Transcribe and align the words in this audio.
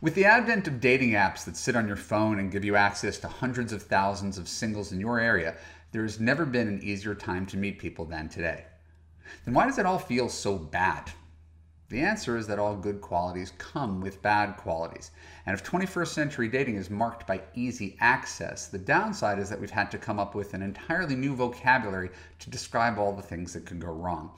With 0.00 0.14
the 0.14 0.26
advent 0.26 0.68
of 0.68 0.78
dating 0.78 1.10
apps 1.10 1.44
that 1.44 1.56
sit 1.56 1.74
on 1.74 1.88
your 1.88 1.96
phone 1.96 2.38
and 2.38 2.52
give 2.52 2.64
you 2.64 2.76
access 2.76 3.18
to 3.18 3.26
hundreds 3.26 3.72
of 3.72 3.82
thousands 3.82 4.38
of 4.38 4.46
singles 4.46 4.92
in 4.92 5.00
your 5.00 5.18
area, 5.18 5.56
there 5.90 6.02
has 6.02 6.20
never 6.20 6.46
been 6.46 6.68
an 6.68 6.80
easier 6.84 7.16
time 7.16 7.46
to 7.46 7.56
meet 7.56 7.80
people 7.80 8.04
than 8.04 8.28
today. 8.28 8.66
Then 9.44 9.54
why 9.54 9.66
does 9.66 9.76
it 9.76 9.86
all 9.86 9.98
feel 9.98 10.28
so 10.28 10.56
bad? 10.56 11.10
The 11.88 12.00
answer 12.00 12.36
is 12.36 12.46
that 12.46 12.60
all 12.60 12.76
good 12.76 13.00
qualities 13.00 13.52
come 13.58 14.00
with 14.00 14.22
bad 14.22 14.56
qualities. 14.56 15.10
And 15.46 15.54
if 15.58 15.64
21st 15.64 16.08
century 16.08 16.46
dating 16.46 16.76
is 16.76 16.90
marked 16.90 17.26
by 17.26 17.40
easy 17.56 17.96
access, 17.98 18.68
the 18.68 18.78
downside 18.78 19.40
is 19.40 19.50
that 19.50 19.60
we've 19.60 19.68
had 19.68 19.90
to 19.90 19.98
come 19.98 20.20
up 20.20 20.36
with 20.36 20.54
an 20.54 20.62
entirely 20.62 21.16
new 21.16 21.34
vocabulary 21.34 22.10
to 22.38 22.50
describe 22.50 22.98
all 22.98 23.16
the 23.16 23.22
things 23.22 23.52
that 23.54 23.66
could 23.66 23.80
go 23.80 23.90
wrong. 23.90 24.30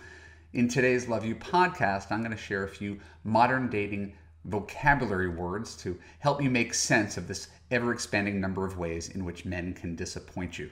In 0.55 0.69
today's 0.69 1.07
Love 1.07 1.27
U 1.27 1.35
podcast, 1.35 2.11
I'm 2.11 2.21
going 2.21 2.31
to 2.31 2.37
share 2.37 2.65
a 2.65 2.69
few 2.69 2.99
modern 3.25 3.69
dating 3.69 4.15
vocabulary 4.45 5.29
words 5.29 5.77
to 5.77 5.99
help 6.21 6.43
you 6.43 6.51
make 6.51 6.75
sense 6.75 7.17
of 7.17 7.29
this 7.29 7.48
ever 7.71 7.93
expanding 7.93 8.41
number 8.41 8.65
of 8.65 8.79
ways 8.79 9.09
in 9.09 9.25
which 9.25 9.45
men 9.45 9.75
can 9.75 9.95
disappoint 9.95 10.59
you. 10.59 10.71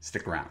Stick 0.00 0.26
around. 0.26 0.48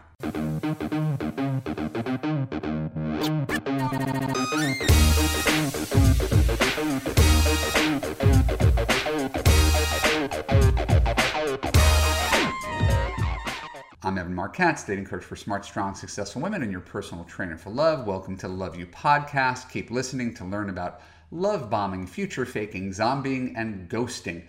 I'm 14.02 14.18
Evan 14.18 14.34
Marc 14.34 14.56
Katz, 14.56 14.82
dating 14.84 15.04
coach 15.04 15.22
for 15.22 15.36
smart, 15.36 15.64
strong, 15.64 15.94
successful 15.94 16.42
women 16.42 16.62
and 16.62 16.72
your 16.72 16.80
personal 16.80 17.24
trainer 17.24 17.56
for 17.56 17.70
love. 17.70 18.06
Welcome 18.06 18.36
to 18.38 18.48
Love 18.48 18.76
U 18.76 18.86
podcast. 18.86 19.70
Keep 19.70 19.90
listening 19.90 20.34
to 20.34 20.44
learn 20.44 20.70
about 20.70 21.00
love 21.30 21.70
bombing, 21.70 22.06
future 22.06 22.46
faking, 22.46 22.90
zombieing, 22.90 23.52
and 23.56 23.88
ghosting. 23.88 24.44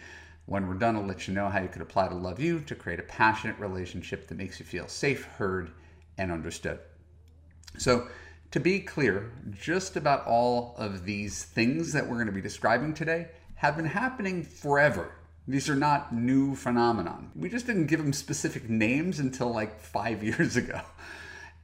When 0.46 0.68
we're 0.68 0.74
done, 0.74 0.96
I'll 0.96 1.06
let 1.06 1.28
you 1.28 1.34
know 1.34 1.50
how 1.50 1.62
you 1.62 1.68
could 1.68 1.82
apply 1.82 2.08
to 2.08 2.16
Love 2.16 2.40
U 2.40 2.60
to 2.62 2.76
create 2.76 3.00
a 3.00 3.04
passionate 3.04 3.60
relationship 3.60 4.28
that 4.28 4.38
makes 4.38 4.60
you 4.60 4.66
feel 4.66 4.88
safe, 4.88 5.26
heard, 5.26 5.72
and 6.18 6.32
understood. 6.32 6.80
So, 7.78 8.08
to 8.52 8.60
be 8.60 8.82
clear, 8.82 9.32
just 9.52 9.96
about 9.96 10.26
all 10.28 10.76
of 10.78 11.06
these 11.06 11.46
things 11.46 11.94
that 11.94 12.06
we're 12.06 12.16
going 12.16 12.26
to 12.26 12.34
be 12.34 12.42
describing 12.42 12.94
today 12.94 13.28
have 13.56 13.78
been 13.78 13.86
happening 13.86 14.44
forever. 14.44 15.14
These 15.48 15.70
are 15.70 15.76
not 15.76 16.14
new 16.14 16.56
phenomenon. 16.56 17.32
We 17.34 17.48
just 17.48 17.66
didn't 17.66 17.88
give 17.88 18.00
them 18.00 18.12
specific 18.12 18.70
names 18.70 19.20
until 19.20 19.54
like 19.54 19.80
five 19.80 20.22
years 20.24 20.58
ago. 20.58 20.82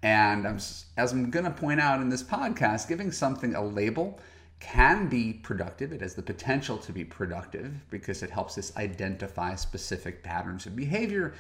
And 0.02 0.48
I'm, 0.48 0.60
as 0.96 1.12
I'm 1.12 1.30
going 1.30 1.46
to 1.46 1.52
point 1.52 1.82
out 1.82 2.00
in 2.00 2.08
this 2.08 2.24
podcast, 2.24 2.88
giving 2.88 3.12
something 3.12 3.56
a 3.56 3.66
label 3.66 4.20
can 4.60 5.08
be 5.08 5.34
productive. 5.34 5.92
It 5.92 6.02
has 6.02 6.16
the 6.16 6.24
potential 6.24 6.78
to 6.80 6.92
be 6.92 7.04
productive 7.04 7.74
because 7.92 8.24
it 8.24 8.32
helps 8.32 8.58
us 8.58 8.76
identify 8.76 9.54
specific 9.56 10.24
patterns 10.24 10.66
of 10.66 10.76
behavior. 10.76 11.36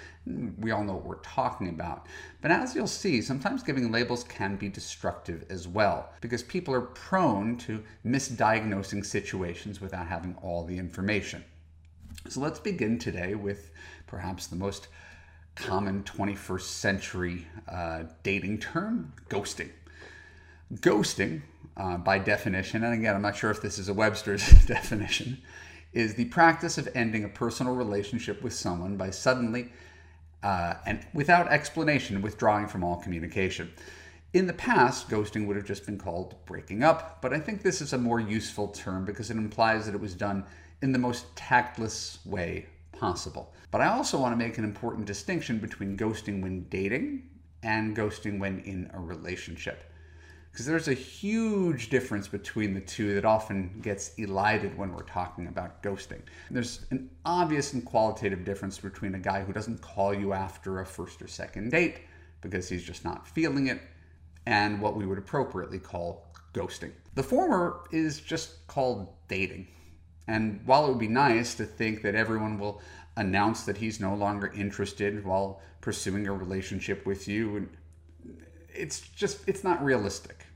We 0.59 0.71
all 0.71 0.83
know 0.83 0.93
what 0.93 1.05
we're 1.05 1.15
talking 1.15 1.69
about. 1.69 2.05
But 2.41 2.51
as 2.51 2.75
you'll 2.75 2.85
see, 2.85 3.21
sometimes 3.21 3.63
giving 3.63 3.91
labels 3.91 4.23
can 4.23 4.55
be 4.55 4.69
destructive 4.69 5.45
as 5.49 5.67
well 5.67 6.09
because 6.21 6.43
people 6.43 6.73
are 6.75 6.81
prone 6.81 7.57
to 7.59 7.83
misdiagnosing 8.05 9.03
situations 9.03 9.81
without 9.81 10.07
having 10.07 10.35
all 10.43 10.63
the 10.63 10.77
information. 10.77 11.43
So 12.29 12.39
let's 12.39 12.59
begin 12.59 12.99
today 12.99 13.33
with 13.33 13.71
perhaps 14.05 14.47
the 14.47 14.55
most 14.55 14.89
common 15.55 16.03
21st 16.03 16.61
century 16.61 17.47
uh, 17.67 18.03
dating 18.21 18.59
term 18.59 19.13
ghosting. 19.29 19.71
Ghosting 20.73 21.41
uh, 21.77 21.97
by 21.97 22.19
definition, 22.19 22.83
and 22.83 22.93
again, 22.93 23.15
I'm 23.15 23.21
not 23.21 23.35
sure 23.35 23.51
if 23.51 23.61
this 23.61 23.79
is 23.79 23.87
a 23.87 23.93
Webster's 23.93 24.45
definition, 24.65 25.41
is 25.93 26.15
the 26.15 26.25
practice 26.25 26.77
of 26.77 26.89
ending 26.93 27.23
a 27.23 27.29
personal 27.29 27.73
relationship 27.73 28.41
with 28.41 28.53
someone 28.53 28.97
by 28.97 29.09
suddenly 29.09 29.71
uh, 30.43 30.75
and 30.85 31.05
without 31.13 31.47
explanation 31.47 32.21
withdrawing 32.21 32.67
from 32.67 32.83
all 32.83 32.97
communication. 32.97 33.71
In 34.33 34.45
the 34.45 34.53
past, 34.53 35.09
ghosting 35.09 35.47
would 35.47 35.55
have 35.55 35.65
just 35.65 35.85
been 35.85 35.97
called 35.97 36.35
breaking 36.45 36.83
up, 36.83 37.21
but 37.21 37.33
I 37.33 37.39
think 37.39 37.61
this 37.61 37.81
is 37.81 37.93
a 37.93 37.97
more 37.97 38.19
useful 38.19 38.67
term 38.67 39.05
because 39.05 39.31
it 39.31 39.37
implies 39.37 39.85
that 39.85 39.95
it 39.95 40.01
was 40.01 40.13
done 40.13 40.45
in 40.81 40.91
the 40.91 40.99
most 40.99 41.33
tactless 41.35 42.19
way 42.25 42.67
possible. 42.91 43.53
But 43.71 43.81
I 43.81 43.87
also 43.87 44.19
want 44.19 44.33
to 44.33 44.37
make 44.37 44.57
an 44.57 44.63
important 44.63 45.07
distinction 45.07 45.59
between 45.59 45.97
ghosting 45.97 46.41
when 46.41 46.67
dating 46.69 47.23
and 47.63 47.95
ghosting 47.95 48.37
when 48.37 48.59
in 48.59 48.91
a 48.93 48.99
relationship 48.99 49.91
because 50.51 50.65
there's 50.65 50.87
a 50.87 50.93
huge 50.93 51.89
difference 51.89 52.27
between 52.27 52.73
the 52.73 52.81
two 52.81 53.13
that 53.13 53.25
often 53.25 53.79
gets 53.81 54.15
elided 54.17 54.77
when 54.77 54.91
we're 54.93 55.03
talking 55.03 55.47
about 55.47 55.83
ghosting. 55.83 56.21
There's 56.49 56.85
an 56.91 57.09
obvious 57.25 57.73
and 57.73 57.85
qualitative 57.85 58.43
difference 58.43 58.79
between 58.79 59.15
a 59.15 59.19
guy 59.19 59.43
who 59.43 59.53
doesn't 59.53 59.81
call 59.81 60.13
you 60.13 60.33
after 60.33 60.79
a 60.79 60.85
first 60.85 61.21
or 61.21 61.27
second 61.27 61.71
date 61.71 62.01
because 62.41 62.69
he's 62.69 62.83
just 62.83 63.03
not 63.03 63.27
feeling 63.27 63.67
it 63.67 63.81
and 64.45 64.81
what 64.81 64.95
we 64.95 65.05
would 65.05 65.17
appropriately 65.17 65.79
call 65.79 66.31
ghosting. 66.53 66.91
The 67.15 67.23
former 67.23 67.81
is 67.91 68.19
just 68.19 68.65
called 68.67 69.13
dating. 69.27 69.67
And 70.27 70.61
while 70.65 70.85
it 70.85 70.89
would 70.89 70.99
be 70.99 71.07
nice 71.07 71.55
to 71.55 71.65
think 71.65 72.01
that 72.01 72.15
everyone 72.15 72.59
will 72.59 72.81
announce 73.15 73.63
that 73.63 73.77
he's 73.77 73.99
no 73.99 74.13
longer 74.13 74.51
interested 74.55 75.25
while 75.25 75.61
pursuing 75.81 76.27
a 76.27 76.33
relationship 76.33 77.05
with 77.05 77.27
you, 77.27 77.69
it's 78.77 78.99
just 78.99 79.47
it's 79.47 79.63
not 79.63 79.83
realistic 79.83 80.47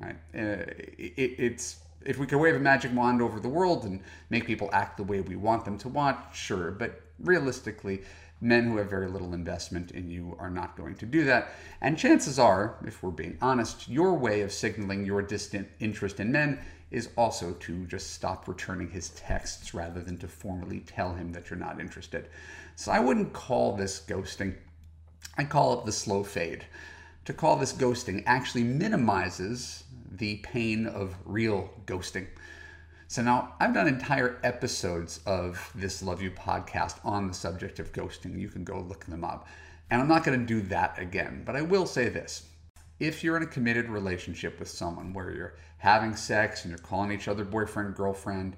right? 0.00 0.16
Uh, 0.34 0.64
it, 0.98 1.34
it's 1.38 1.80
if 2.04 2.18
we 2.18 2.26
could 2.26 2.38
wave 2.38 2.54
a 2.54 2.60
magic 2.60 2.94
wand 2.94 3.20
over 3.20 3.40
the 3.40 3.48
world 3.48 3.84
and 3.84 4.00
make 4.30 4.46
people 4.46 4.70
act 4.72 4.96
the 4.96 5.02
way 5.02 5.20
we 5.20 5.36
want 5.36 5.64
them 5.64 5.76
to 5.78 5.88
want, 5.88 6.16
sure. 6.32 6.70
But 6.70 7.00
realistically, 7.18 8.02
men 8.40 8.68
who 8.68 8.76
have 8.76 8.88
very 8.88 9.08
little 9.08 9.34
investment 9.34 9.90
in 9.90 10.08
you 10.08 10.36
are 10.38 10.50
not 10.50 10.76
going 10.76 10.94
to 10.94 11.06
do 11.06 11.24
that. 11.24 11.48
And 11.80 11.98
chances 11.98 12.38
are, 12.38 12.76
if 12.86 13.02
we're 13.02 13.10
being 13.10 13.36
honest, 13.42 13.88
your 13.88 14.14
way 14.14 14.42
of 14.42 14.52
signaling 14.52 15.04
your 15.04 15.22
distant 15.22 15.68
interest 15.80 16.20
in 16.20 16.30
men 16.30 16.60
is 16.92 17.10
also 17.16 17.52
to 17.52 17.84
just 17.86 18.14
stop 18.14 18.46
returning 18.46 18.88
his 18.88 19.10
texts 19.10 19.74
rather 19.74 20.00
than 20.00 20.16
to 20.18 20.28
formally 20.28 20.80
tell 20.80 21.14
him 21.14 21.32
that 21.32 21.50
you're 21.50 21.58
not 21.58 21.80
interested. 21.80 22.28
So 22.76 22.92
I 22.92 23.00
wouldn't 23.00 23.32
call 23.32 23.76
this 23.76 24.00
ghosting. 24.06 24.54
I 25.36 25.44
call 25.44 25.80
it 25.80 25.84
the 25.84 25.92
slow 25.92 26.22
fade. 26.22 26.64
To 27.28 27.34
call 27.34 27.56
this 27.56 27.74
ghosting 27.74 28.22
actually 28.24 28.64
minimizes 28.64 29.84
the 30.12 30.36
pain 30.36 30.86
of 30.86 31.14
real 31.26 31.68
ghosting. 31.84 32.26
So 33.06 33.20
now 33.20 33.54
I've 33.60 33.74
done 33.74 33.86
entire 33.86 34.40
episodes 34.42 35.20
of 35.26 35.70
this 35.74 36.02
Love 36.02 36.22
U 36.22 36.30
podcast 36.30 37.04
on 37.04 37.28
the 37.28 37.34
subject 37.34 37.80
of 37.80 37.92
ghosting. 37.92 38.40
You 38.40 38.48
can 38.48 38.64
go 38.64 38.80
look 38.80 39.04
them 39.04 39.24
up. 39.24 39.46
And 39.90 40.00
I'm 40.00 40.08
not 40.08 40.24
going 40.24 40.40
to 40.40 40.46
do 40.46 40.62
that 40.68 40.98
again, 40.98 41.42
but 41.44 41.54
I 41.54 41.60
will 41.60 41.84
say 41.84 42.08
this. 42.08 42.48
If 42.98 43.22
you're 43.22 43.36
in 43.36 43.42
a 43.42 43.46
committed 43.46 43.90
relationship 43.90 44.58
with 44.58 44.70
someone 44.70 45.12
where 45.12 45.30
you're 45.30 45.56
having 45.76 46.16
sex 46.16 46.64
and 46.64 46.70
you're 46.70 46.78
calling 46.78 47.12
each 47.12 47.28
other 47.28 47.44
boyfriend, 47.44 47.94
girlfriend, 47.94 48.56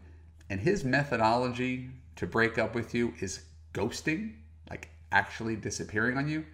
and 0.49 0.61
his 0.61 0.85
methodology 0.85 1.91
to 2.15 2.25
break 2.25 2.57
up 2.57 2.77
with 2.77 2.95
you 2.95 3.15
is 3.19 3.43
ghosting, 3.75 4.35
like 4.71 4.91
actually 5.11 5.57
disappearing 5.57 6.17
on 6.17 6.29
you, 6.29 6.45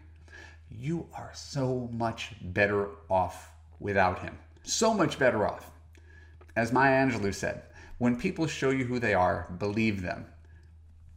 you 0.71 1.07
are 1.15 1.31
so 1.35 1.89
much 1.93 2.33
better 2.43 2.89
off 3.09 3.51
without 3.79 4.21
him 4.21 4.37
so 4.67 4.93
much 4.93 5.19
better 5.19 5.47
off. 5.47 5.71
As 6.57 6.73
Maya 6.73 7.07
Angelou 7.07 7.35
said, 7.35 7.63
when 7.99 8.19
people 8.19 8.47
show 8.47 8.71
you 8.71 8.85
who 8.85 8.99
they 8.99 9.15
are, 9.15 9.55
believe 9.59 10.03
them. 10.03 10.27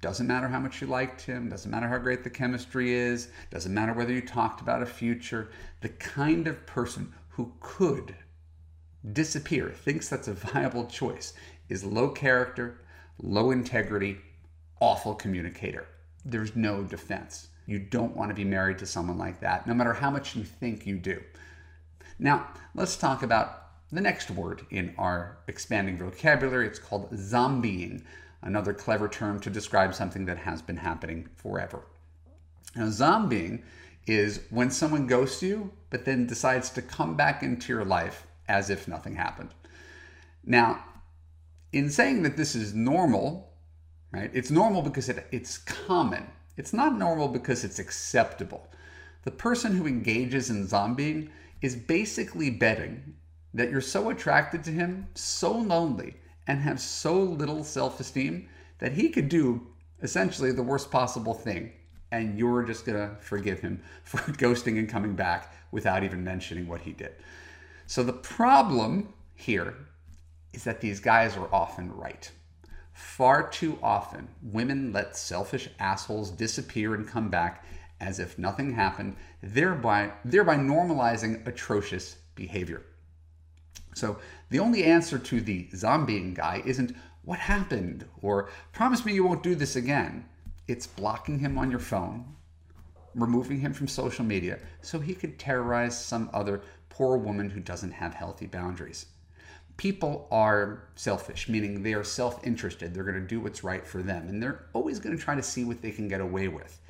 Doesn't 0.01 0.27
matter 0.27 0.47
how 0.47 0.59
much 0.59 0.79
you 0.79 0.87
liked 0.87 1.21
him, 1.21 1.49
doesn't 1.49 1.71
matter 1.71 1.87
how 1.87 1.97
great 1.97 2.23
the 2.23 2.29
chemistry 2.29 2.93
is, 2.93 3.29
doesn't 3.49 3.73
matter 3.73 3.93
whether 3.93 4.13
you 4.13 4.21
talked 4.21 4.61
about 4.61 4.81
a 4.81 4.85
future. 4.85 5.49
The 5.81 5.89
kind 5.89 6.47
of 6.47 6.65
person 6.65 7.13
who 7.29 7.53
could 7.59 8.15
disappear, 9.11 9.69
thinks 9.69 10.07
that's 10.07 10.27
a 10.27 10.33
viable 10.33 10.85
choice, 10.85 11.33
is 11.67 11.83
low 11.83 12.09
character, 12.09 12.81
low 13.21 13.51
integrity, 13.51 14.17
awful 14.79 15.15
communicator. 15.15 15.87
There's 16.25 16.55
no 16.55 16.83
defense. 16.83 17.47
You 17.65 17.79
don't 17.79 18.15
want 18.15 18.29
to 18.29 18.35
be 18.35 18.43
married 18.43 18.79
to 18.79 18.85
someone 18.85 19.17
like 19.17 19.39
that, 19.41 19.67
no 19.67 19.73
matter 19.73 19.93
how 19.93 20.09
much 20.09 20.35
you 20.35 20.43
think 20.43 20.85
you 20.85 20.97
do. 20.97 21.21
Now, 22.17 22.47
let's 22.75 22.97
talk 22.97 23.23
about 23.23 23.67
the 23.91 24.01
next 24.01 24.29
word 24.31 24.65
in 24.69 24.93
our 24.97 25.37
expanding 25.47 25.97
vocabulary. 25.97 26.67
It's 26.67 26.79
called 26.79 27.11
zombieing, 27.11 28.03
another 28.41 28.73
clever 28.73 29.07
term 29.07 29.39
to 29.41 29.49
describe 29.49 29.93
something 29.93 30.25
that 30.25 30.37
has 30.37 30.61
been 30.61 30.77
happening 30.77 31.29
forever. 31.35 31.83
Now, 32.75 32.87
zombieing 32.87 33.63
is 34.05 34.41
when 34.49 34.71
someone 34.71 35.07
ghosts 35.07 35.43
you, 35.43 35.71
but 35.89 36.05
then 36.05 36.25
decides 36.25 36.69
to 36.71 36.81
come 36.81 37.15
back 37.15 37.43
into 37.43 37.71
your 37.71 37.85
life 37.85 38.25
as 38.47 38.69
if 38.69 38.87
nothing 38.87 39.15
happened. 39.15 39.53
Now, 40.43 40.83
in 41.71 41.89
saying 41.89 42.23
that 42.23 42.35
this 42.35 42.55
is 42.55 42.73
normal, 42.73 43.48
right, 44.11 44.31
it's 44.33 44.51
normal 44.51 44.81
because 44.81 45.09
it, 45.09 45.27
it's 45.31 45.57
common. 45.57 46.25
It's 46.57 46.73
not 46.73 46.97
normal 46.97 47.27
because 47.27 47.63
it's 47.63 47.79
acceptable. 47.79 48.67
The 49.23 49.31
person 49.31 49.75
who 49.75 49.87
engages 49.87 50.49
in 50.49 50.67
zombieing 50.67 51.29
is 51.61 51.75
basically 51.75 52.49
betting 52.49 53.15
that 53.53 53.69
you're 53.69 53.81
so 53.81 54.09
attracted 54.09 54.63
to 54.63 54.71
him, 54.71 55.07
so 55.15 55.51
lonely, 55.51 56.15
and 56.47 56.59
have 56.59 56.79
so 56.79 57.21
little 57.21 57.63
self 57.63 57.99
esteem 57.99 58.47
that 58.79 58.93
he 58.93 59.09
could 59.09 59.29
do 59.29 59.67
essentially 60.01 60.51
the 60.51 60.63
worst 60.63 60.89
possible 60.91 61.33
thing. 61.33 61.71
And 62.11 62.39
you're 62.39 62.63
just 62.63 62.85
to 62.85 63.15
forgive 63.19 63.59
him 63.59 63.83
for 64.03 64.19
ghosting 64.33 64.79
and 64.79 64.89
coming 64.89 65.15
back 65.15 65.53
without 65.71 66.03
even 66.03 66.23
mentioning 66.23 66.67
what 66.67 66.81
he 66.81 66.93
did. 66.93 67.13
So 67.85 68.03
the 68.03 68.13
problem 68.13 69.13
here 69.35 69.75
is 70.53 70.63
that 70.63 70.81
these 70.81 70.99
guys 70.99 71.37
are 71.37 71.53
often 71.53 71.91
right. 71.95 72.29
Far 72.99 73.49
too 73.49 73.79
often, 73.81 74.27
women 74.43 74.91
let 74.91 75.15
selfish 75.15 75.69
assholes 75.79 76.31
disappear 76.31 76.93
and 76.93 77.07
come 77.07 77.29
back 77.29 77.63
as 78.01 78.19
if 78.19 78.37
nothing 78.37 78.73
happened, 78.73 79.15
thereby, 79.41 80.11
thereby 80.25 80.57
normalizing 80.57 81.47
atrocious 81.47 82.17
behavior. 82.35 82.83
So, 83.95 84.19
the 84.49 84.59
only 84.59 84.83
answer 84.83 85.17
to 85.17 85.39
the 85.39 85.69
zombieing 85.71 86.33
guy 86.33 86.61
isn't 86.65 86.93
what 87.23 87.39
happened 87.39 88.05
or 88.21 88.49
promise 88.73 89.05
me 89.05 89.13
you 89.13 89.23
won't 89.23 89.43
do 89.43 89.55
this 89.55 89.77
again. 89.77 90.25
It's 90.67 90.85
blocking 90.85 91.39
him 91.39 91.57
on 91.57 91.71
your 91.71 91.79
phone, 91.79 92.35
removing 93.15 93.61
him 93.61 93.71
from 93.71 93.87
social 93.87 94.25
media 94.25 94.59
so 94.81 94.99
he 94.99 95.15
could 95.15 95.39
terrorize 95.39 95.97
some 95.97 96.29
other 96.33 96.61
poor 96.89 97.15
woman 97.15 97.49
who 97.49 97.61
doesn't 97.61 97.91
have 97.91 98.13
healthy 98.13 98.45
boundaries 98.45 99.05
people 99.79 100.27
are 100.29 100.83
selfish, 100.95 101.47
meaning 101.47 101.81
they 101.81 101.93
are 101.93 102.03
self 102.03 102.45
interested. 102.45 102.93
They're 102.93 103.05
going 103.05 103.15
to 103.15 103.25
do 103.25 103.39
what's 103.39 103.63
right 103.63 103.87
for 103.87 104.03
them. 104.03 104.27
And 104.27 104.43
they're 104.43 104.65
always 104.73 104.99
going 104.99 105.17
to 105.17 105.23
try 105.23 105.35
to 105.35 105.41
see 105.41 105.63
what 105.63 105.81
they 105.81 105.91
can 105.91 106.09
get 106.09 106.19
away 106.19 106.49
with. 106.49 106.81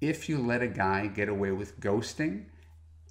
If 0.00 0.30
you 0.30 0.38
let 0.38 0.62
a 0.62 0.66
guy 0.66 1.08
get 1.08 1.28
away 1.28 1.52
with 1.52 1.78
ghosting 1.78 2.46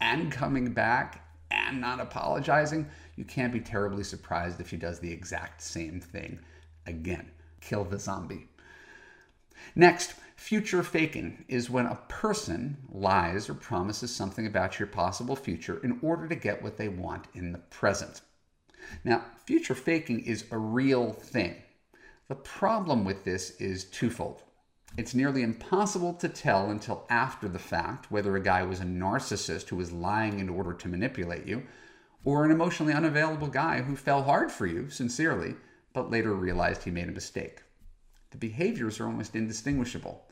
and 0.02 0.32
coming 0.32 0.74
back 0.74 1.24
and 1.52 1.80
not 1.80 2.00
apologizing, 2.00 2.90
you 3.16 3.26
can't 3.26 3.54
be 3.54 3.60
terribly 3.60 4.04
surprised 4.04 4.60
if 4.60 4.72
he 4.72 4.78
does 4.78 5.00
the 5.00 5.12
exact 5.12 5.62
same 5.62 6.02
thing 6.02 6.40
again. 6.88 7.30
Kill 7.62 7.84
the 7.84 8.00
zombie. 8.00 8.48
Next, 9.76 10.16
future 10.36 10.82
faking 10.82 11.46
is 11.48 11.70
when 11.70 11.86
a 11.86 12.00
person 12.10 12.76
lies 12.92 13.50
or 13.50 13.54
promises 13.54 14.16
something 14.16 14.48
about 14.48 14.80
your 14.80 14.88
possible 14.88 15.36
future 15.36 15.80
in 15.84 16.00
order 16.02 16.28
to 16.28 16.36
get 16.36 16.64
what 16.64 16.78
they 16.78 16.88
want 16.88 17.26
in 17.36 17.52
the 17.52 17.60
present. 17.60 18.22
Now, 19.04 19.26
future 19.46 19.76
faking 19.76 20.22
is 20.22 20.46
a 20.52 20.58
real 20.58 21.14
thing. 21.14 21.56
The 22.28 22.36
problem 22.36 23.06
with 23.06 23.24
this 23.24 23.52
is 23.60 23.86
twofold. 23.86 24.44
It's 24.98 25.14
nearly 25.14 25.44
impossible 25.44 26.14
to 26.16 26.28
tell 26.28 26.70
until 26.70 27.06
after 27.10 27.48
the 27.48 27.60
fact 27.60 28.12
whether 28.12 28.36
a 28.36 28.44
guy 28.44 28.64
was 28.64 28.80
a 28.80 28.86
narcissist 28.86 29.70
who 29.70 29.76
was 29.76 29.92
lying 29.92 30.40
in 30.40 30.50
order 30.50 30.74
to 30.74 30.88
manipulate 30.88 31.46
you, 31.46 31.64
or 32.24 32.44
an 32.44 32.52
emotionally 32.52 32.94
unavailable 32.94 33.48
guy 33.48 33.82
who 33.82 33.96
fell 33.96 34.24
hard 34.24 34.52
for 34.52 34.66
you, 34.66 34.90
sincerely, 34.90 35.56
but 35.94 36.10
later 36.10 36.34
realized 36.34 36.84
he 36.84 36.92
made 36.92 37.08
a 37.08 37.12
mistake. 37.12 37.62
The 38.32 38.38
behaviors 38.38 39.00
are 39.00 39.06
almost 39.06 39.36
indistinguishable. 39.36 40.26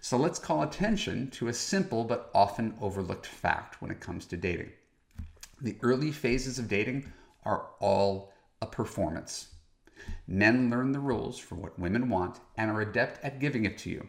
So 0.00 0.16
let's 0.16 0.38
call 0.38 0.62
attention 0.62 1.30
to 1.30 1.48
a 1.48 1.52
simple 1.52 2.04
but 2.04 2.30
often 2.34 2.74
overlooked 2.80 3.26
fact 3.26 3.80
when 3.80 3.90
it 3.90 4.00
comes 4.00 4.26
to 4.26 4.36
dating. 4.36 4.70
The 5.60 5.76
early 5.82 6.12
phases 6.12 6.58
of 6.58 6.68
dating 6.68 7.12
are 7.48 7.70
all 7.80 8.32
a 8.60 8.66
performance. 8.66 9.48
Men 10.26 10.70
learn 10.70 10.92
the 10.92 11.00
rules 11.00 11.38
for 11.38 11.54
what 11.54 11.78
women 11.78 12.10
want 12.10 12.40
and 12.56 12.70
are 12.70 12.82
adept 12.82 13.24
at 13.24 13.40
giving 13.40 13.64
it 13.64 13.78
to 13.78 13.90
you. 13.90 14.06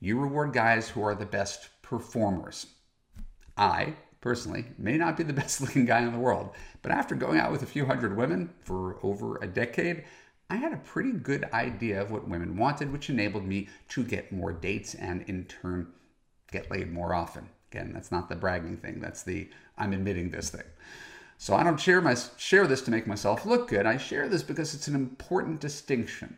You 0.00 0.18
reward 0.18 0.54
guys 0.54 0.88
who 0.88 1.02
are 1.02 1.14
the 1.14 1.26
best 1.26 1.68
performers. 1.82 2.66
I, 3.58 3.94
personally, 4.22 4.64
may 4.78 4.96
not 4.96 5.18
be 5.18 5.22
the 5.22 5.32
best 5.42 5.60
looking 5.60 5.84
guy 5.84 6.00
in 6.00 6.12
the 6.12 6.18
world, 6.18 6.50
but 6.80 6.92
after 6.92 7.14
going 7.14 7.38
out 7.38 7.52
with 7.52 7.62
a 7.62 7.66
few 7.66 7.84
hundred 7.84 8.16
women 8.16 8.54
for 8.62 8.98
over 9.04 9.36
a 9.36 9.46
decade, 9.46 10.04
I 10.48 10.56
had 10.56 10.72
a 10.72 10.78
pretty 10.78 11.12
good 11.12 11.44
idea 11.52 12.00
of 12.00 12.10
what 12.10 12.26
women 12.26 12.56
wanted, 12.56 12.90
which 12.90 13.10
enabled 13.10 13.44
me 13.44 13.68
to 13.90 14.02
get 14.02 14.32
more 14.32 14.52
dates 14.52 14.94
and 14.94 15.22
in 15.28 15.44
turn 15.44 15.92
get 16.50 16.70
laid 16.70 16.90
more 16.90 17.12
often. 17.12 17.50
Again, 17.70 17.92
that's 17.92 18.10
not 18.10 18.30
the 18.30 18.36
bragging 18.36 18.78
thing, 18.78 18.98
that's 18.98 19.22
the 19.22 19.50
I'm 19.76 19.92
admitting 19.92 20.30
this 20.30 20.48
thing. 20.48 20.62
So 21.40 21.54
I 21.54 21.62
don't 21.62 21.78
share, 21.78 22.00
my, 22.00 22.16
share 22.36 22.66
this 22.66 22.82
to 22.82 22.90
make 22.90 23.06
myself 23.06 23.46
look 23.46 23.68
good. 23.68 23.86
I 23.86 23.96
share 23.96 24.28
this 24.28 24.42
because 24.42 24.74
it's 24.74 24.88
an 24.88 24.96
important 24.96 25.60
distinction. 25.60 26.36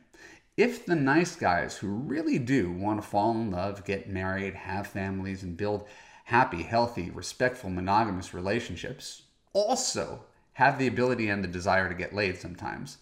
If 0.59 0.85
the 0.85 0.95
nice 0.95 1.37
guys 1.37 1.79
who 1.79 1.89
really 1.89 2.39
do 2.39 2.71
want 2.71 3.01
to 3.01 3.09
fall 3.09 3.31
in 3.33 3.51
love, 3.51 3.85
get 3.87 4.11
married, 4.11 4.55
have 4.55 4.87
families, 4.87 5.43
and 5.43 5.57
build 5.57 5.89
happy, 6.25 6.63
healthy, 6.63 7.11
respectful, 7.11 7.71
monogamous 7.71 8.35
relationships 8.35 9.23
also 9.55 10.23
have 10.53 10.79
the 10.79 10.87
ability 10.87 11.31
and 11.31 11.43
the 11.43 11.49
desire 11.49 11.89
to 11.89 11.95
get 11.95 12.15
laid 12.15 12.37
sometimes, 12.37 12.99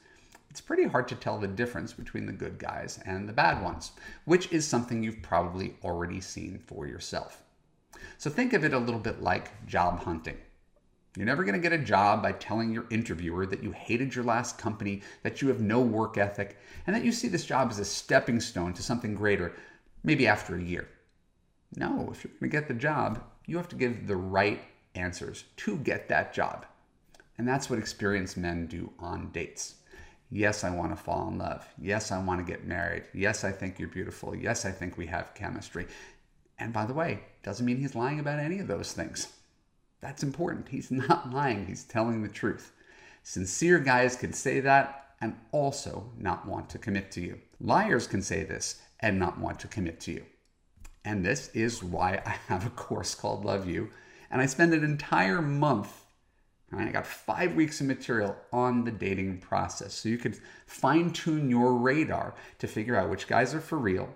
it's 0.48 0.60
pretty 0.60 0.84
hard 0.84 1.08
to 1.08 1.16
tell 1.16 1.38
the 1.38 1.48
difference 1.48 1.92
between 1.92 2.26
the 2.26 2.32
good 2.32 2.58
guys 2.58 3.00
and 3.04 3.28
the 3.28 3.32
bad 3.32 3.60
ones, 3.60 3.90
which 4.24 4.52
is 4.52 4.66
something 4.66 5.02
you've 5.02 5.20
probably 5.20 5.74
already 5.82 6.20
seen 6.20 6.60
for 6.60 6.86
yourself. 6.86 7.42
So 8.18 8.30
think 8.30 8.52
of 8.52 8.64
it 8.64 8.72
a 8.72 8.78
little 8.78 9.00
bit 9.00 9.20
like 9.20 9.66
job 9.66 10.04
hunting. 10.04 10.38
You're 11.18 11.26
never 11.26 11.42
going 11.42 11.60
to 11.60 11.68
get 11.68 11.72
a 11.72 11.82
job 11.82 12.22
by 12.22 12.30
telling 12.30 12.72
your 12.72 12.86
interviewer 12.90 13.44
that 13.46 13.64
you 13.64 13.72
hated 13.72 14.14
your 14.14 14.24
last 14.24 14.56
company, 14.56 15.02
that 15.24 15.42
you 15.42 15.48
have 15.48 15.60
no 15.60 15.80
work 15.80 16.16
ethic, 16.16 16.56
and 16.86 16.94
that 16.94 17.04
you 17.04 17.10
see 17.10 17.26
this 17.26 17.44
job 17.44 17.72
as 17.72 17.80
a 17.80 17.84
stepping 17.84 18.38
stone 18.38 18.72
to 18.74 18.84
something 18.84 19.16
greater, 19.16 19.52
maybe 20.04 20.28
after 20.28 20.54
a 20.54 20.62
year. 20.62 20.86
No, 21.74 22.08
if 22.12 22.22
you're 22.22 22.30
going 22.38 22.48
to 22.52 22.56
get 22.56 22.68
the 22.68 22.74
job, 22.74 23.20
you 23.46 23.56
have 23.56 23.68
to 23.70 23.74
give 23.74 24.06
the 24.06 24.14
right 24.14 24.60
answers 24.94 25.42
to 25.56 25.78
get 25.78 26.08
that 26.08 26.32
job. 26.32 26.66
And 27.36 27.48
that's 27.48 27.68
what 27.68 27.80
experienced 27.80 28.36
men 28.36 28.68
do 28.68 28.92
on 29.00 29.32
dates. 29.32 29.74
Yes, 30.30 30.62
I 30.62 30.70
want 30.70 30.96
to 30.96 31.02
fall 31.02 31.26
in 31.26 31.38
love. 31.38 31.66
Yes, 31.82 32.12
I 32.12 32.22
want 32.22 32.46
to 32.46 32.48
get 32.48 32.64
married. 32.64 33.02
Yes, 33.12 33.42
I 33.42 33.50
think 33.50 33.80
you're 33.80 33.88
beautiful. 33.88 34.36
Yes, 34.36 34.64
I 34.64 34.70
think 34.70 34.96
we 34.96 35.06
have 35.06 35.34
chemistry. 35.34 35.88
And 36.60 36.72
by 36.72 36.86
the 36.86 36.94
way, 36.94 37.24
doesn't 37.42 37.66
mean 37.66 37.78
he's 37.78 37.96
lying 37.96 38.20
about 38.20 38.38
any 38.38 38.60
of 38.60 38.68
those 38.68 38.92
things. 38.92 39.32
That's 40.00 40.22
important. 40.22 40.68
He's 40.68 40.90
not 40.90 41.30
lying, 41.32 41.66
he's 41.66 41.84
telling 41.84 42.22
the 42.22 42.28
truth. 42.28 42.72
Sincere 43.22 43.78
guys 43.78 44.16
can 44.16 44.32
say 44.32 44.60
that 44.60 45.08
and 45.20 45.36
also 45.52 46.10
not 46.16 46.46
want 46.46 46.70
to 46.70 46.78
commit 46.78 47.10
to 47.12 47.20
you. 47.20 47.40
Liars 47.60 48.06
can 48.06 48.22
say 48.22 48.44
this 48.44 48.80
and 49.00 49.18
not 49.18 49.38
want 49.38 49.58
to 49.60 49.68
commit 49.68 50.00
to 50.00 50.12
you. 50.12 50.24
And 51.04 51.24
this 51.24 51.48
is 51.54 51.82
why 51.82 52.22
I 52.24 52.30
have 52.48 52.66
a 52.66 52.70
course 52.70 53.14
called 53.14 53.44
Love 53.44 53.68
U. 53.68 53.90
And 54.30 54.40
I 54.40 54.46
spend 54.46 54.74
an 54.74 54.84
entire 54.84 55.40
month, 55.40 56.04
I 56.70 56.90
got 56.90 57.06
five 57.06 57.54
weeks 57.54 57.80
of 57.80 57.86
material 57.86 58.36
on 58.52 58.84
the 58.84 58.90
dating 58.90 59.38
process. 59.38 59.94
So 59.94 60.08
you 60.08 60.18
can 60.18 60.34
fine 60.66 61.10
tune 61.10 61.48
your 61.48 61.74
radar 61.74 62.34
to 62.58 62.66
figure 62.66 62.94
out 62.94 63.08
which 63.08 63.26
guys 63.26 63.54
are 63.54 63.60
for 63.60 63.78
real 63.78 64.14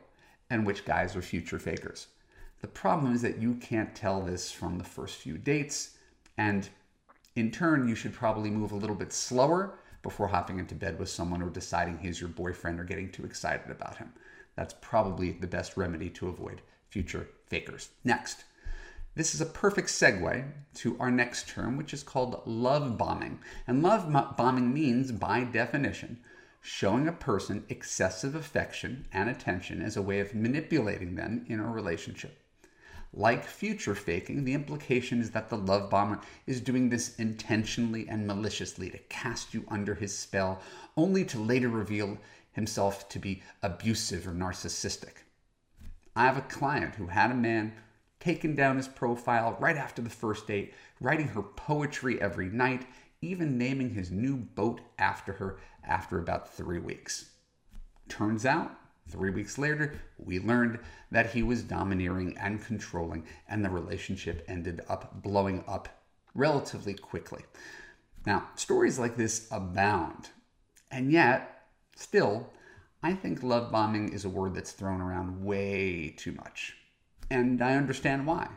and 0.50 0.66
which 0.66 0.84
guys 0.84 1.16
are 1.16 1.22
future 1.22 1.58
fakers. 1.58 2.08
The 2.62 2.68
problem 2.68 3.12
is 3.12 3.22
that 3.22 3.38
you 3.38 3.54
can't 3.54 3.94
tell 3.94 4.22
this 4.22 4.50
from 4.50 4.78
the 4.78 4.84
first 4.84 5.16
few 5.16 5.36
dates, 5.36 5.96
and 6.38 6.68
in 7.34 7.50
turn, 7.50 7.88
you 7.88 7.94
should 7.96 8.14
probably 8.14 8.50
move 8.50 8.70
a 8.70 8.76
little 8.76 8.96
bit 8.96 9.12
slower 9.12 9.78
before 10.02 10.28
hopping 10.28 10.58
into 10.58 10.74
bed 10.74 10.98
with 10.98 11.08
someone 11.08 11.42
or 11.42 11.50
deciding 11.50 11.98
he's 11.98 12.20
your 12.20 12.28
boyfriend 12.28 12.78
or 12.78 12.84
getting 12.84 13.10
too 13.10 13.24
excited 13.24 13.70
about 13.70 13.96
him. 13.96 14.12
That's 14.54 14.74
probably 14.80 15.32
the 15.32 15.46
best 15.46 15.76
remedy 15.76 16.08
to 16.10 16.28
avoid 16.28 16.62
future 16.88 17.28
fakers. 17.46 17.88
Next, 18.04 18.44
this 19.14 19.34
is 19.34 19.40
a 19.40 19.46
perfect 19.46 19.88
segue 19.88 20.52
to 20.74 20.96
our 21.00 21.10
next 21.10 21.48
term, 21.48 21.76
which 21.76 21.92
is 21.92 22.02
called 22.02 22.42
love 22.46 22.96
bombing. 22.96 23.40
And 23.66 23.82
love 23.82 24.36
bombing 24.36 24.72
means, 24.72 25.10
by 25.10 25.44
definition, 25.44 26.20
showing 26.60 27.08
a 27.08 27.12
person 27.12 27.64
excessive 27.68 28.34
affection 28.34 29.06
and 29.12 29.28
attention 29.28 29.82
as 29.82 29.96
a 29.96 30.02
way 30.02 30.20
of 30.20 30.34
manipulating 30.34 31.16
them 31.16 31.44
in 31.48 31.58
a 31.58 31.68
relationship. 31.68 32.38
Like 33.14 33.44
future 33.44 33.94
faking, 33.94 34.44
the 34.44 34.54
implication 34.54 35.20
is 35.20 35.32
that 35.32 35.50
the 35.50 35.58
love 35.58 35.90
bomber 35.90 36.20
is 36.46 36.62
doing 36.62 36.88
this 36.88 37.14
intentionally 37.16 38.08
and 38.08 38.26
maliciously 38.26 38.88
to 38.88 38.98
cast 38.98 39.52
you 39.52 39.64
under 39.68 39.94
his 39.94 40.16
spell, 40.16 40.62
only 40.96 41.24
to 41.26 41.38
later 41.38 41.68
reveal 41.68 42.16
himself 42.52 43.10
to 43.10 43.18
be 43.18 43.42
abusive 43.62 44.26
or 44.26 44.32
narcissistic. 44.32 45.24
I 46.16 46.24
have 46.24 46.38
a 46.38 46.42
client 46.42 46.94
who 46.94 47.06
had 47.06 47.30
a 47.30 47.34
man 47.34 47.74
taken 48.18 48.54
down 48.54 48.76
his 48.76 48.88
profile 48.88 49.56
right 49.58 49.76
after 49.76 50.00
the 50.00 50.08
first 50.08 50.46
date, 50.46 50.72
writing 51.00 51.28
her 51.28 51.42
poetry 51.42 52.20
every 52.20 52.48
night, 52.48 52.86
even 53.20 53.58
naming 53.58 53.90
his 53.90 54.10
new 54.10 54.36
boat 54.36 54.80
after 54.98 55.34
her 55.34 55.58
after 55.84 56.18
about 56.18 56.54
three 56.54 56.78
weeks. 56.78 57.30
Turns 58.08 58.46
out, 58.46 58.74
Three 59.12 59.30
weeks 59.30 59.58
later, 59.58 60.00
we 60.18 60.40
learned 60.40 60.78
that 61.10 61.32
he 61.32 61.42
was 61.42 61.62
domineering 61.62 62.34
and 62.38 62.64
controlling, 62.64 63.26
and 63.46 63.62
the 63.62 63.68
relationship 63.68 64.42
ended 64.48 64.80
up 64.88 65.22
blowing 65.22 65.62
up 65.68 65.90
relatively 66.34 66.94
quickly. 66.94 67.42
Now, 68.24 68.48
stories 68.54 68.98
like 68.98 69.16
this 69.16 69.48
abound, 69.50 70.30
and 70.90 71.12
yet, 71.12 71.66
still, 71.94 72.48
I 73.02 73.12
think 73.12 73.42
love 73.42 73.70
bombing 73.70 74.14
is 74.14 74.24
a 74.24 74.30
word 74.30 74.54
that's 74.54 74.72
thrown 74.72 75.02
around 75.02 75.44
way 75.44 76.14
too 76.16 76.32
much. 76.32 76.74
And 77.30 77.62
I 77.62 77.74
understand 77.74 78.26
why. 78.26 78.48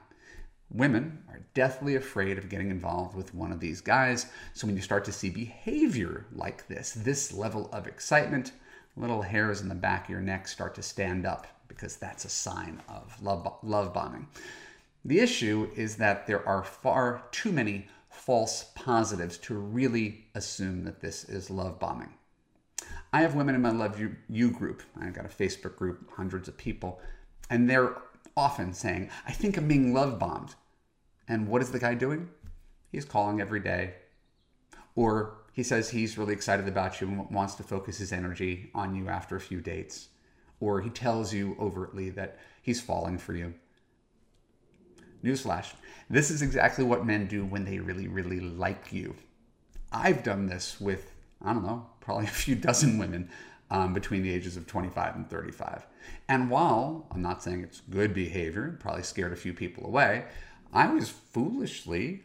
Women 0.72 1.24
are 1.28 1.46
deathly 1.54 1.96
afraid 1.96 2.38
of 2.38 2.48
getting 2.48 2.72
involved 2.72 3.14
with 3.14 3.36
one 3.36 3.52
of 3.52 3.60
these 3.60 3.82
guys, 3.82 4.28
so 4.54 4.68
when 4.68 4.78
you 4.78 4.82
start 4.82 5.04
to 5.06 5.12
see 5.12 5.30
behavior 5.30 6.28
like 6.32 6.68
this, 6.70 6.94
this 6.94 7.34
level 7.34 7.70
of 7.74 7.88
excitement, 7.88 8.54
little 8.98 9.22
hairs 9.22 9.62
in 9.62 9.70
the 9.70 9.76
back 9.76 10.06
of 10.06 10.10
your 10.10 10.22
neck 10.22 10.48
start 10.48 10.76
to 10.76 10.82
stand 10.82 11.26
up 11.26 11.48
because 11.68 11.98
that's 11.98 12.26
a 12.26 12.30
sign 12.30 12.82
of 12.88 13.22
love, 13.22 13.48
love 13.64 13.94
bombing. 13.94 14.28
The 15.04 15.20
issue 15.20 15.70
is 15.76 15.98
that 15.98 16.26
there 16.26 16.48
are 16.48 16.64
far 16.64 17.24
too 17.32 17.52
many 17.52 17.88
false 18.10 18.72
positives 18.76 19.38
to 19.38 19.54
really 19.54 20.26
assume 20.36 20.84
that 20.86 21.02
this 21.02 21.26
is 21.26 21.50
love 21.50 21.80
bombing. 21.80 22.14
I 23.14 23.22
have 23.22 23.36
women 23.36 23.56
in 23.56 23.62
my 23.62 23.72
Love 23.72 24.00
U, 24.00 24.16
you 24.28 24.52
group. 24.52 24.84
I've 25.00 25.14
got 25.14 25.26
a 25.26 25.30
Facebook 25.30 25.76
group, 25.78 26.10
hundreds 26.16 26.48
of 26.48 26.58
people, 26.58 27.00
and 27.50 27.70
they're 27.70 27.96
often 28.36 28.74
saying, 28.74 29.10
I 29.28 29.32
think 29.32 29.58
I'm 29.58 29.68
being 29.68 29.94
love 29.94 30.20
bombed. 30.20 30.56
And 31.28 31.48
what 31.48 31.62
is 31.62 31.72
the 31.72 31.80
guy 31.80 31.94
doing? 31.94 32.30
He's 32.92 33.06
calling 33.06 33.40
every 33.40 33.60
day. 33.60 33.94
Or 34.96 35.38
he 35.56 35.64
says 35.64 35.90
he's 35.90 36.18
really 36.18 36.34
excited 36.34 36.68
about 36.68 37.00
you 37.00 37.08
and 37.08 37.32
wants 37.32 37.56
to 37.56 37.64
focus 37.64 37.98
his 37.98 38.12
energy 38.12 38.70
on 38.76 38.94
you 38.94 39.08
after 39.08 39.38
a 39.38 39.42
few 39.42 39.62
dates. 39.62 40.10
Or 40.60 40.82
he 40.82 40.90
tells 40.90 41.34
you 41.34 41.56
overtly 41.60 42.10
that 42.12 42.38
he's 42.62 42.82
falling 42.82 43.18
for 43.18 43.34
you. 43.34 43.54
Newsflash 45.24 45.72
this 46.10 46.30
is 46.30 46.42
exactly 46.42 46.84
what 46.84 47.06
men 47.06 47.26
do 47.26 47.46
when 47.46 47.66
they 47.66 47.80
really, 47.80 48.08
really 48.08 48.40
like 48.40 48.94
you. 48.94 49.16
I've 49.92 50.24
done 50.24 50.46
this 50.46 50.80
with, 50.80 51.14
I 51.42 51.54
don't 51.54 51.66
know, 51.66 51.88
probably 52.00 52.26
a 52.26 52.28
few 52.28 52.56
dozen 52.56 52.98
women 52.98 53.30
um, 53.72 53.94
between 53.94 54.22
the 54.22 54.32
ages 54.32 54.58
of 54.58 54.68
25 54.68 55.16
and 55.16 55.30
35. 55.30 55.88
And 56.28 56.50
while 56.50 57.08
I'm 57.12 57.22
not 57.22 57.42
saying 57.42 57.64
it's 57.64 57.82
good 57.90 58.14
behavior, 58.14 58.78
probably 58.80 59.04
scared 59.04 59.34
a 59.34 59.38
few 59.38 59.54
people 59.54 59.86
away, 59.86 60.26
I 60.74 60.94
was 60.94 61.10
foolishly 61.10 62.24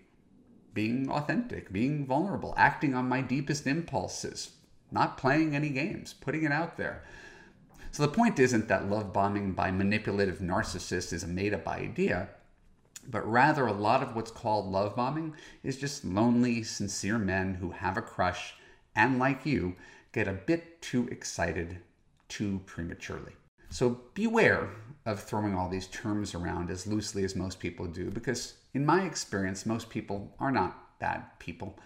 being 0.75 1.11
authentic, 1.11 1.73
being 1.73 2.07
vulnerable, 2.07 2.55
acting 2.57 2.95
on 2.95 3.09
my 3.09 3.21
deepest 3.21 3.67
impulses, 3.67 4.53
not 4.91 5.19
playing 5.19 5.55
any 5.55 5.71
games, 5.71 6.15
putting 6.15 6.45
it 6.45 6.53
out 6.53 6.77
there. 6.77 7.05
So 7.91 8.03
the 8.03 8.13
point 8.13 8.39
isn't 8.39 8.69
that 8.69 8.89
love 8.89 9.13
bombing 9.13 9.53
by 9.53 9.71
manipulative 9.71 10.39
narcissists 10.39 11.13
is 11.13 11.25
a 11.25 11.29
made 11.29 11.53
up 11.53 11.67
idea 11.67 12.29
but 13.09 13.29
rather 13.29 13.67
a 13.67 13.73
lot 13.73 14.03
of 14.03 14.15
what's 14.15 14.31
called 14.31 14.67
love 14.67 14.95
bombing 14.95 15.35
is 15.63 15.79
just 15.79 16.05
lonely, 16.05 16.63
sincere 16.63 17.19
men 17.19 17.55
who 17.55 17.71
have 17.71 17.97
a 17.97 18.03
crush 18.03 18.55
and, 18.95 19.19
like 19.19 19.47
you, 19.47 19.75
get 20.13 20.29
a 20.29 20.33
bit 20.33 20.83
too 20.83 21.09
excited 21.11 21.79
too 22.29 22.61
prematurely. 22.67 23.33
So 23.69 24.01
beware 24.15 24.71
of 25.07 25.23
throwing 25.23 25.55
all 25.55 25.69
these 25.69 25.87
terms 25.89 26.35
around 26.35 26.71
as 26.71 26.87
loosely 26.87 27.25
as 27.25 27.35
most 27.35 27.59
people 27.59 27.87
do, 27.87 28.11
because 28.11 28.55
in 28.75 28.85
my 28.85 29.03
experience, 29.03 29.67
most 29.67 29.89
people 29.89 30.35
are 30.39 30.53
not 30.53 30.99
bad 30.99 31.25
people. 31.39 31.79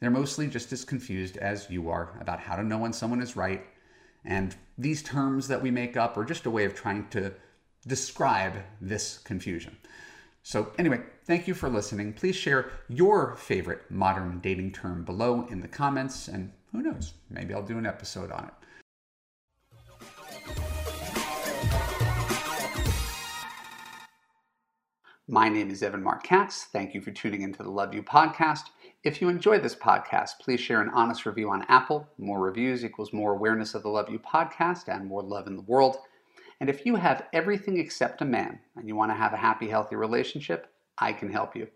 They're 0.00 0.10
mostly 0.10 0.46
just 0.46 0.72
as 0.72 0.84
confused 0.84 1.36
as 1.36 1.68
you 1.68 1.90
are 1.90 2.16
about 2.20 2.40
how 2.40 2.56
to 2.56 2.62
know 2.62 2.78
when 2.78 2.92
someone 2.92 3.20
is 3.20 3.36
right. 3.36 3.66
And 4.24 4.54
these 4.78 5.02
terms 5.02 5.48
that 5.48 5.62
we 5.62 5.70
make 5.70 5.96
up 5.96 6.16
are 6.16 6.24
just 6.24 6.46
a 6.46 6.50
way 6.50 6.64
of 6.64 6.74
trying 6.74 7.08
to 7.08 7.32
describe 7.86 8.54
this 8.80 9.18
confusion. 9.18 9.76
So, 10.42 10.72
anyway, 10.78 11.02
thank 11.24 11.46
you 11.46 11.54
for 11.54 11.68
listening. 11.68 12.14
Please 12.14 12.36
share 12.36 12.70
your 12.88 13.34
favorite 13.36 13.90
modern 13.90 14.40
dating 14.40 14.72
term 14.72 15.04
below 15.04 15.46
in 15.50 15.60
the 15.60 15.68
comments, 15.68 16.28
and 16.28 16.50
who 16.72 16.82
knows, 16.82 17.14
maybe 17.28 17.52
I'll 17.52 17.62
do 17.62 17.78
an 17.78 17.86
episode 17.86 18.32
on 18.32 18.44
it. 18.44 18.54
My 25.28 25.48
name 25.48 25.70
is 25.70 25.82
Evan 25.82 26.02
Marc 26.02 26.24
Katz. 26.24 26.64
Thank 26.64 26.94
you 26.94 27.00
for 27.00 27.12
tuning 27.12 27.42
into 27.42 27.62
the 27.62 27.70
Love 27.70 27.94
U 27.94 28.02
podcast. 28.02 28.62
If 29.04 29.20
you 29.20 29.28
enjoyed 29.28 29.62
this 29.62 29.76
podcast, 29.76 30.30
please 30.40 30.60
share 30.60 30.80
an 30.80 30.90
honest 30.90 31.24
review 31.24 31.50
on 31.50 31.64
Apple. 31.68 32.08
More 32.18 32.40
reviews 32.40 32.84
equals 32.84 33.12
more 33.12 33.32
awareness 33.32 33.74
of 33.74 33.82
the 33.82 33.90
Love 33.90 34.10
U 34.10 34.18
podcast 34.18 34.88
and 34.88 35.06
more 35.06 35.22
love 35.22 35.46
in 35.46 35.54
the 35.54 35.62
world. 35.62 35.98
And 36.60 36.68
if 36.68 36.84
you 36.84 36.96
have 36.96 37.28
everything 37.32 37.78
except 37.78 38.22
a 38.22 38.24
man 38.24 38.58
and 38.74 38.88
you 38.88 38.96
want 38.96 39.12
to 39.12 39.16
have 39.16 39.32
a 39.32 39.36
happy, 39.36 39.68
healthy 39.68 39.94
relationship, 39.94 40.66
I 40.98 41.12
can 41.12 41.30
help 41.30 41.54
you. 41.54 41.68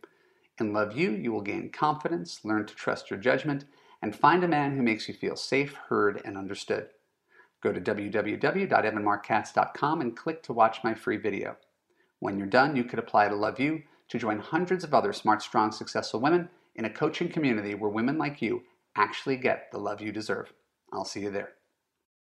In 0.59 0.73
Love 0.73 0.97
U, 0.97 1.13
you 1.13 1.31
will 1.31 1.41
gain 1.41 1.71
confidence, 1.71 2.45
learn 2.45 2.67
to 2.67 2.75
trust 2.75 3.09
your 3.09 3.21
judgment, 3.21 3.67
and 4.03 4.17
find 4.17 4.43
a 4.43 4.49
man 4.49 4.77
who 4.77 4.83
makes 4.83 5.07
you 5.07 5.15
feel 5.15 5.37
safe, 5.37 5.75
heard, 5.89 6.21
and 6.25 6.37
understood. 6.37 6.89
Go 7.63 7.73
to 7.73 7.81
www.evanmarckatz.com 7.81 10.01
and 10.01 10.17
click 10.17 10.43
to 10.43 10.53
watch 10.53 10.83
my 10.83 10.93
free 10.93 11.19
video. 11.19 11.57
When 12.25 12.39
you're 12.39 12.47
done, 12.47 12.75
you 12.75 12.85
could 12.85 12.99
apply 12.99 13.29
to 13.29 13.35
Love 13.35 13.61
U 13.61 13.83
to 14.09 14.19
join 14.19 14.39
hundreds 14.39 14.83
of 14.83 14.95
other 14.95 15.13
smart, 15.13 15.43
strong, 15.43 15.71
successful 15.71 16.21
women 16.21 16.49
in 16.75 16.87
a 16.87 16.91
coaching 16.91 17.29
community 17.29 17.75
where 17.75 17.91
women 17.91 18.17
like 18.17 18.41
you 18.41 18.63
actually 18.97 19.37
get 19.37 19.71
the 19.71 19.79
love 19.79 20.01
you 20.01 20.11
deserve. 20.11 20.51
I'll 20.91 21.05
see 21.05 21.21
you 21.21 21.31
there. 21.31 21.51